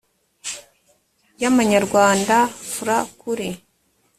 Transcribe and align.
y 1.41 1.43
amanyarwanda 1.49 2.35
frw 2.71 2.99
kuri 3.21 3.49